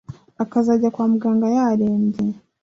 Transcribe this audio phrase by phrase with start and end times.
[0.43, 2.27] akazajya kwa muganga yarembye